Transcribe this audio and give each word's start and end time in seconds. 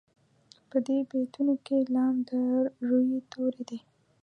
په 0.69 0.77
دې 0.87 0.97
بیتونو 1.09 1.53
کې 1.65 1.77
لام 1.93 2.15
د 2.29 2.31
روي 2.87 3.19
توری 3.33 3.63
دی. 3.69 3.79